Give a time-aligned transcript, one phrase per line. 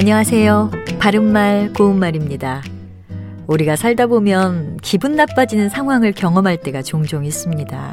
[0.00, 0.70] 안녕하세요.
[0.98, 2.62] 바른말 고운말입니다.
[3.46, 7.92] 우리가 살다 보면 기분 나빠지는 상황을 경험할 때가 종종 있습니다.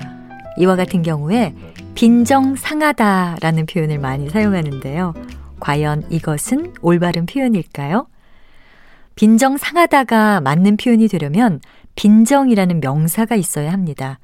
[0.58, 1.54] 이와 같은 경우에
[1.96, 5.16] 빈정상하다 라는 표현을 많이 사용하는데요.
[5.60, 8.08] 과연 이것은 올바른 표현일까요?
[9.16, 11.60] 빈정상하다가 맞는 표현이 되려면
[11.96, 14.20] 빈정이라는 명사가 있어야 합니다.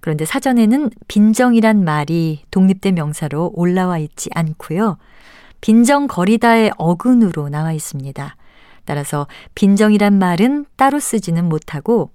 [0.00, 4.98] 그런데 사전에는 빈정이란 말이 독립된 명사로 올라와 있지 않고요.
[5.62, 8.36] 빈정거리다의 어근으로 나와 있습니다.
[8.84, 12.10] 따라서 빈정이란 말은 따로 쓰지는 못하고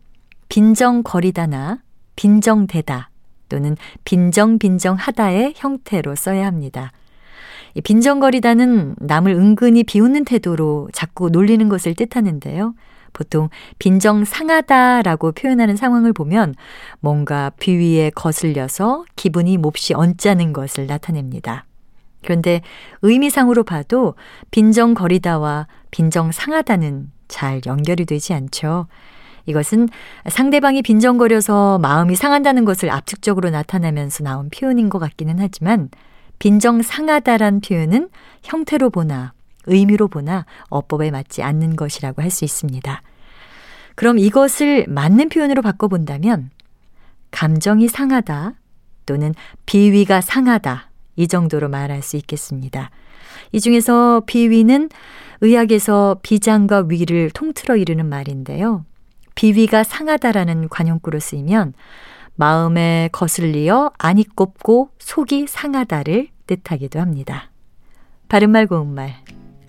[0.50, 1.80] 빈정거리다나
[2.16, 3.10] 빈정대다
[3.50, 6.92] 또는 빈정빈정하다의 형태로 써야 합니다.
[7.84, 12.74] 빈정거리다는 남을 은근히 비웃는 태도로 자꾸 놀리는 것을 뜻하는데요.
[13.14, 16.54] 보통 빈정상하다라고 표현하는 상황을 보면
[17.00, 21.66] 뭔가 비위에 거슬려서 기분이 몹시 언짢은 것을 나타냅니다.
[22.24, 22.62] 그런데
[23.02, 24.16] 의미상으로 봐도
[24.52, 28.88] 빈정거리다와 빈정상하다는 잘 연결이 되지 않죠.
[29.46, 29.88] 이것은
[30.28, 35.90] 상대방이 빈정거려서 마음이 상한다는 것을 압축적으로 나타내면서 나온 표현인 것 같기는 하지만
[36.40, 38.10] 빈정상하다란 표현은
[38.44, 39.34] 형태로 보나
[39.66, 43.02] 의미로 보나 어법에 맞지 않는 것이라고 할 수 있습니다.
[43.96, 46.52] 그럼 이것을 맞는 표현으로 바꿔본다면
[47.32, 48.54] 감정이 상하다
[49.06, 49.34] 또는
[49.66, 50.87] 비위가 상하다
[51.18, 52.90] 이 정도로 말할 수 있겠습니다.
[53.52, 54.90] 이 중에서 비위는
[55.42, 58.86] 의학에서 비장과 위를 통틀어 이르는 말인데요.
[59.36, 61.74] 비위가 상하다라는 관용구로 쓰이면
[62.36, 67.52] 마음에 거슬리어 안이 꼽고 속이 상하다를 뜻하기도 합니다.
[68.30, 69.14] 바른말 고운말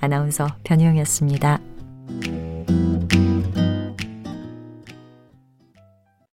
[0.01, 1.59] 아나운서 변희영이었습니다.